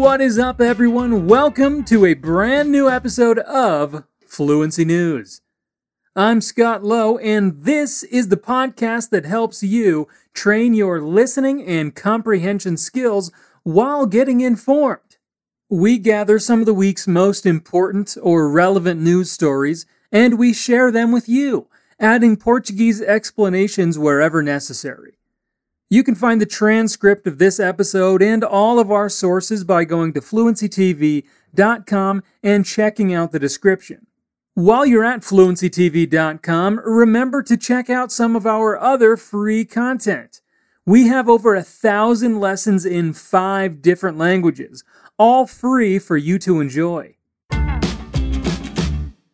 [0.00, 1.26] What is up, everyone?
[1.26, 5.42] Welcome to a brand new episode of Fluency News.
[6.16, 11.94] I'm Scott Lowe, and this is the podcast that helps you train your listening and
[11.94, 13.30] comprehension skills
[13.62, 15.18] while getting informed.
[15.68, 20.90] We gather some of the week's most important or relevant news stories, and we share
[20.90, 25.19] them with you, adding Portuguese explanations wherever necessary.
[25.92, 30.12] You can find the transcript of this episode and all of our sources by going
[30.12, 34.06] to fluencytv.com and checking out the description.
[34.54, 40.40] While you're at fluencytv.com, remember to check out some of our other free content.
[40.86, 44.84] We have over a thousand lessons in five different languages,
[45.18, 47.16] all free for you to enjoy.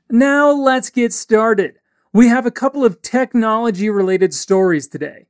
[0.08, 1.80] Now let's get started.
[2.14, 5.26] We have a couple of technology related stories today.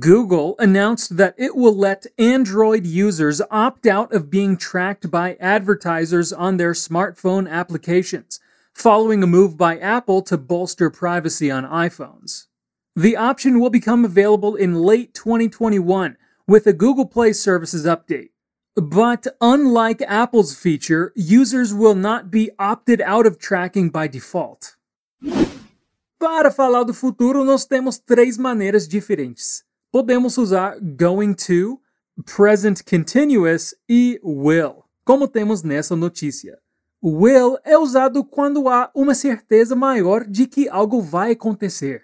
[0.00, 6.32] Google announced that it will let Android users opt out of being tracked by advertisers
[6.32, 8.40] on their smartphone applications,
[8.74, 12.46] following a move by Apple to bolster privacy on iPhones.
[12.96, 16.16] The option will become available in late 2021
[16.48, 18.30] with a Google Play Services update.
[18.74, 24.74] But unlike Apple's feature, users will not be opted out of tracking by default.
[26.18, 29.65] Para falar do futuro, nós temos três maneiras diferentes.
[29.96, 31.80] Podemos usar going to,
[32.36, 36.58] present continuous e will, como temos nessa notícia.
[37.02, 42.02] Will é usado quando há uma certeza maior de que algo vai acontecer.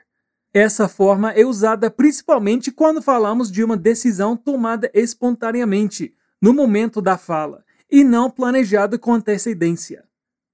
[0.54, 7.18] Essa forma é usada principalmente quando falamos de uma decisão tomada espontaneamente, no momento da
[7.18, 10.02] fala, e não planejada com antecedência.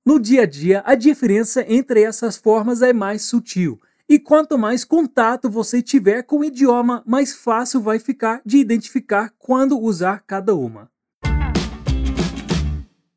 [0.04, 4.84] No dia a dia, a diferença entre essas formas é mais sutil e quanto mais
[4.84, 10.54] contato você tiver com o idioma, mais fácil vai ficar de identificar quando usar cada
[10.54, 10.90] uma.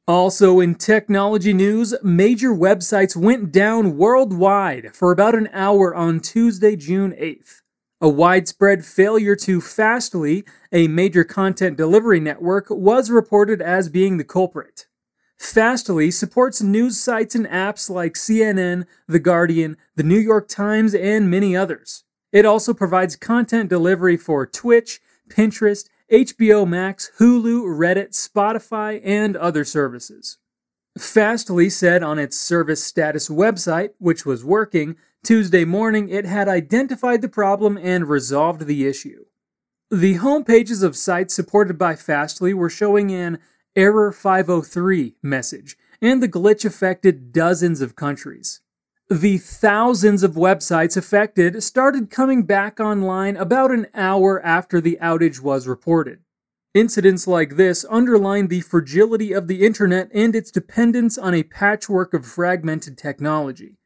[0.08, 6.76] Also, in technology news, major websites went down worldwide for about an hour on Tuesday,
[6.76, 7.62] June 8th.
[8.02, 14.26] A widespread failure to Fastly, a major content delivery network, was reported as being the
[14.26, 14.88] culprit.
[15.42, 21.32] Fastly supports news sites and apps like CNN, The Guardian, The New York Times, and
[21.32, 22.04] many others.
[22.32, 29.66] It also provides content delivery for Twitch, Pinterest, HBO Max, Hulu, Reddit, Spotify, and other
[29.66, 30.38] services.
[30.96, 37.24] Fastly said on its service status website, which was working, Tuesday morning it had identified
[37.24, 39.26] the problem and resolved the issue.
[39.90, 43.40] The home pages of sites supported by Fastly were showing an
[43.76, 48.60] Error 503 message, and the glitch affected dozens of countries.
[49.10, 55.40] The thousands of websites affected started coming back online about an hour after the outage
[55.40, 56.20] was reported.
[56.74, 62.14] Incidents like this underline the fragility of the internet and its dependence on a patchwork
[62.14, 63.78] of fragmented technology.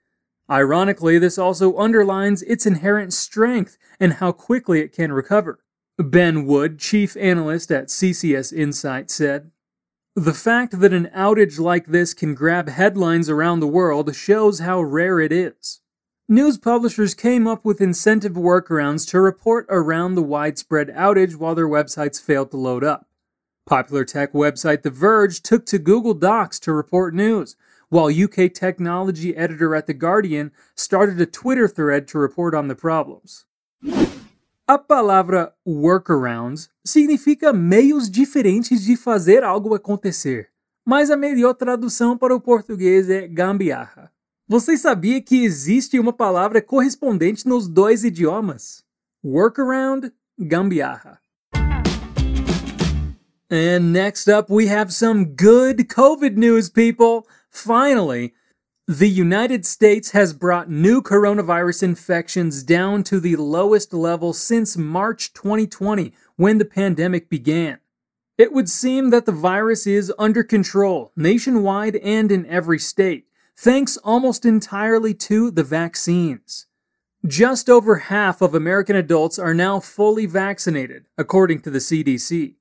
[0.49, 5.59] Ironically, this also underlines its inherent strength and how quickly it can recover.
[5.97, 9.51] Ben Wood, chief analyst at CCS Insight, said
[10.15, 14.81] the fact that an outage like this can grab headlines around the world shows how
[14.81, 15.81] rare it is.
[16.29, 21.67] News publishers came up with incentive workarounds to report around the widespread outage while their
[21.67, 23.07] websites failed to load up.
[23.65, 27.57] Popular tech website The Verge took to Google Docs to report news,
[27.89, 32.75] while UK technology editor at The Guardian started a Twitter thread to report on the
[32.75, 33.43] problems.
[34.67, 40.49] A palavra workarounds significa meios diferentes de fazer algo acontecer,
[40.83, 44.11] mas a melhor tradução para o português é gambiarra.
[44.47, 48.83] Você sabia que existe uma palavra correspondente nos dois idiomas?
[49.23, 51.21] Workaround, gambiarra.
[53.51, 57.27] And next up, we have some good COVID news, people.
[57.51, 58.33] Finally,
[58.87, 65.33] the United States has brought new coronavirus infections down to the lowest level since March
[65.33, 67.79] 2020, when the pandemic began.
[68.37, 73.25] It would seem that the virus is under control nationwide and in every state,
[73.57, 76.67] thanks almost entirely to the vaccines.
[77.25, 82.53] Just over half of American adults are now fully vaccinated, according to the CDC.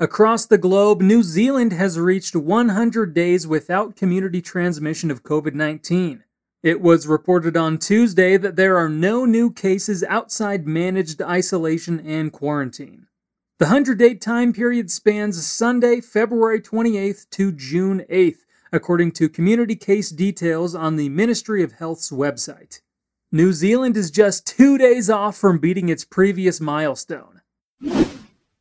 [0.00, 6.24] Across the globe, New Zealand has reached 100 days without community transmission of COVID 19.
[6.64, 12.32] It was reported on Tuesday that there are no new cases outside managed isolation and
[12.32, 13.06] quarantine.
[13.60, 18.38] The 100 day time period spans Sunday, February 28th to June 8th,
[18.72, 22.80] according to community case details on the Ministry of Health's website.
[23.30, 27.42] New Zealand is just two days off from beating its previous milestone.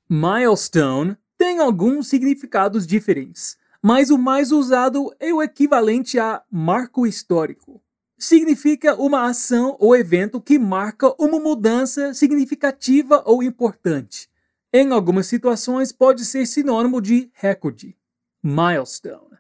[0.08, 7.84] Milestone tem alguns significados diferentes, mas o mais usado é o equivalente a marco histórico.
[8.18, 14.30] Significa uma ação ou evento que marca uma mudança significativa ou importante.
[14.72, 17.98] Em algumas situações, pode ser sinônimo de recorde,
[18.42, 19.38] milestone.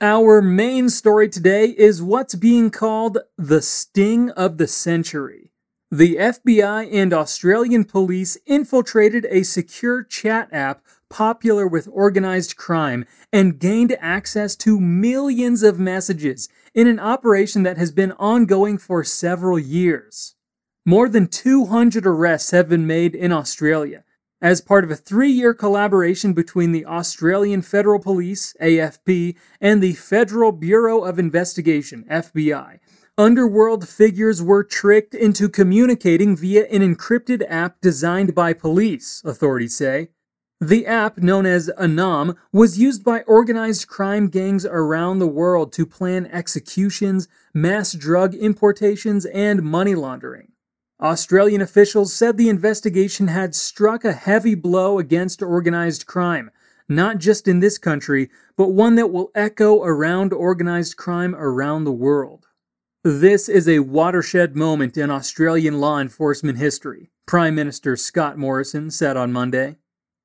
[0.00, 5.51] Our main story today is what's being called the sting of the century.
[5.94, 10.80] The FBI and Australian police infiltrated a secure chat app
[11.10, 17.76] popular with organized crime and gained access to millions of messages in an operation that
[17.76, 20.34] has been ongoing for several years.
[20.86, 24.02] More than 200 arrests have been made in Australia,
[24.40, 29.92] as part of a three year collaboration between the Australian Federal Police, AFP, and the
[29.92, 32.78] Federal Bureau of Investigation, FBI.
[33.18, 40.08] Underworld figures were tricked into communicating via an encrypted app designed by police, authorities say.
[40.62, 45.84] The app, known as ANOM, was used by organized crime gangs around the world to
[45.84, 50.52] plan executions, mass drug importations, and money laundering.
[50.98, 56.50] Australian officials said the investigation had struck a heavy blow against organized crime,
[56.88, 61.92] not just in this country, but one that will echo around organized crime around the
[61.92, 62.46] world.
[63.04, 69.16] This is a watershed moment in Australian law enforcement history, Prime Minister Scott Morrison said
[69.16, 69.78] on Monday.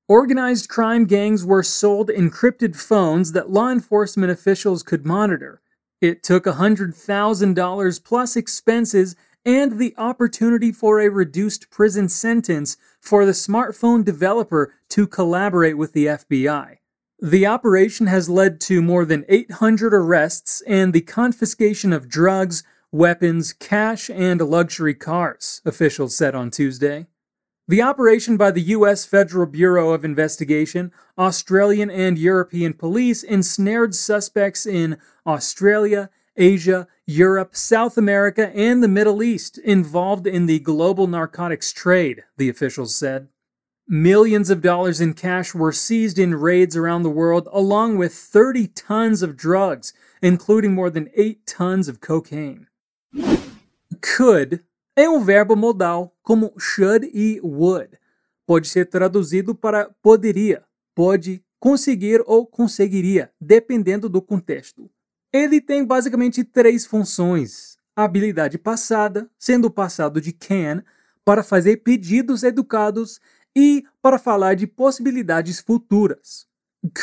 [0.08, 5.60] Organized crime gangs were sold encrypted phones that law enforcement officials could monitor.
[6.02, 13.32] It took $100,000 plus expenses and the opportunity for a reduced prison sentence for the
[13.32, 16.78] smartphone developer to collaborate with the FBI.
[17.20, 23.54] The operation has led to more than 800 arrests and the confiscation of drugs, weapons,
[23.54, 27.08] cash, and luxury cars, officials said on Tuesday.
[27.68, 29.06] The operation by the U.S.
[29.06, 37.98] Federal Bureau of Investigation, Australian and European police ensnared suspects in Australia, Asia, Europe, South
[37.98, 43.28] America, and the Middle East involved in the global narcotics trade, the officials said.
[43.90, 48.68] Millions of dollars in cash were seized in raids around the world, along with 30
[48.68, 52.68] tons of drugs, including more than 8 tons of cocaine.
[54.02, 54.62] Could
[54.94, 57.98] é um verbo modal, como should e would.
[58.46, 64.92] Pode ser traduzido para poderia, pode, conseguir ou conseguiria, dependendo do contexto.
[65.32, 70.84] Ele tem basicamente três funções: a habilidade passada, sendo o passado de can,
[71.24, 73.22] para fazer pedidos educados
[73.60, 76.46] e para falar de possibilidades futuras.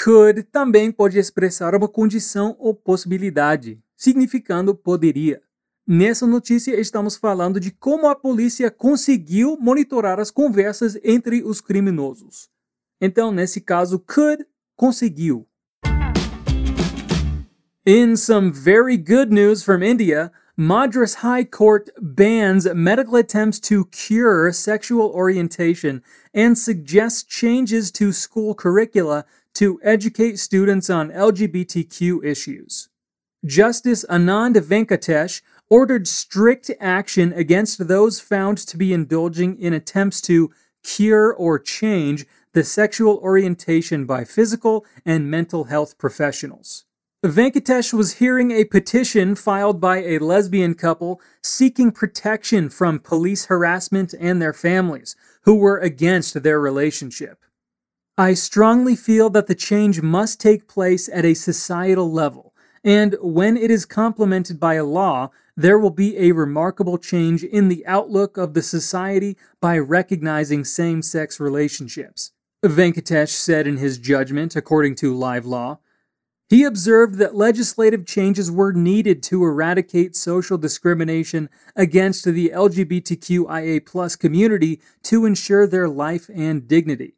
[0.04, 5.42] Could também pode expressar uma condição ou possibilidade, significando poderia.
[5.84, 12.48] Nessa notícia, estamos falando de como a polícia conseguiu monitorar as conversas entre os criminosos.
[13.00, 14.46] Então, nesse caso, could
[14.76, 15.48] conseguiu.
[17.84, 24.52] In some very good news from India, Madras High Court bans medical attempts to cure
[24.52, 26.00] sexual orientation
[26.32, 29.24] and suggests changes to school curricula
[29.54, 32.88] to educate students on LGBTQ issues.
[33.44, 40.52] Justice Anand Venkatesh ordered strict action against those found to be indulging in attempts to
[40.84, 46.84] cure or change the sexual orientation by physical and mental health professionals.
[47.24, 54.14] Venkatesh was hearing a petition filed by a lesbian couple seeking protection from police harassment
[54.20, 57.42] and their families, who were against their relationship.
[58.18, 62.52] I strongly feel that the change must take place at a societal level,
[62.84, 67.68] and when it is complemented by a law, there will be a remarkable change in
[67.68, 72.32] the outlook of the society by recognizing same sex relationships.
[72.62, 75.78] Venkatesh said in his judgment, according to Live Law.
[76.54, 84.80] He observed that legislative changes were needed to eradicate social discrimination against the LGBTQIA community
[85.02, 87.16] to ensure their life and dignity.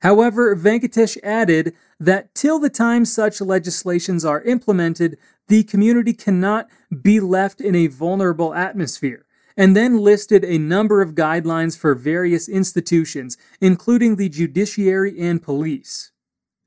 [0.00, 6.66] However, Venkatesh added that till the time such legislations are implemented, the community cannot
[7.02, 12.48] be left in a vulnerable atmosphere, and then listed a number of guidelines for various
[12.48, 16.10] institutions, including the judiciary and police.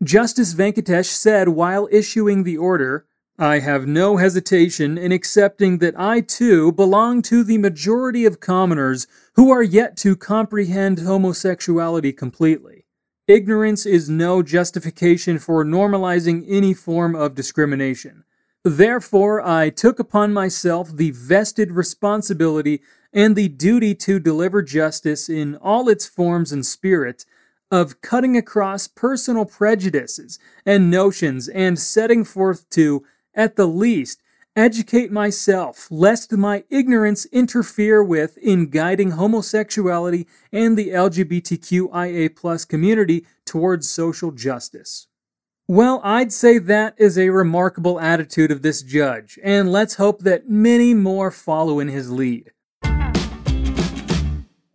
[0.02, 3.06] Justice Venkatesh said while issuing the order,
[3.38, 9.08] I have no hesitation in accepting that I too belong to the majority of commoners
[9.34, 12.86] who are yet to comprehend homosexuality completely.
[13.28, 18.24] Ignorance is no justification for normalizing any form of discrimination.
[18.64, 25.56] Therefore, I took upon myself the vested responsibility and the duty to deliver justice in
[25.58, 27.26] all its forms and spirit
[27.72, 34.22] of cutting across personal prejudices and notions and setting forth to, at the least,
[34.56, 43.90] educate myself, lest my ignorance interfere with in guiding homosexuality and the LGBTQIA community towards
[43.90, 45.08] social justice.
[45.68, 50.50] Well, I'd say that is a remarkable attitude of this judge, and let's hope that
[50.50, 52.52] many more follow in his lead.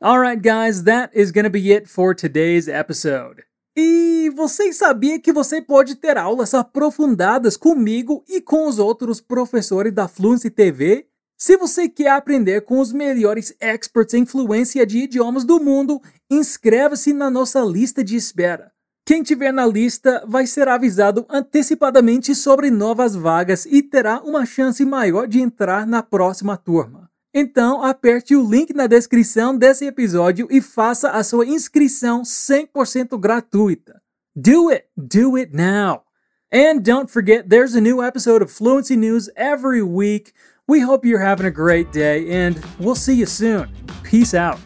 [0.05, 3.43] Alright, guys, that is to be it for today's episode.
[3.75, 9.95] E vocês sabiam que você pode ter aulas aprofundadas comigo e com os outros professores
[9.95, 11.07] da Fluency TV?
[11.39, 17.15] Se você quer aprender com os melhores experts em fluência de idiomas do mundo, inscreva-se
[17.15, 18.73] na nossa lista de espera.
[19.07, 24.85] Quem tiver na lista vai ser avisado antecipadamente sobre novas vagas e terá uma chance
[24.85, 27.04] maior de entrar na próxima turma.
[27.37, 34.01] Então, aperte o link na descrição desse episódio e faça a sua inscrição 100% gratuita.
[34.37, 34.85] Do it!
[34.97, 36.05] Do it now!
[36.53, 40.33] And don't forget, there's a new episode of Fluency News every week.
[40.69, 43.69] We hope you're having a great day, and we'll see you soon.
[44.05, 44.61] Peace out.